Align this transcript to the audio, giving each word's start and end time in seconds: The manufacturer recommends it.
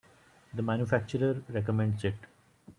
The 0.55 0.63
manufacturer 0.63 1.43
recommends 1.47 2.03
it. 2.03 2.15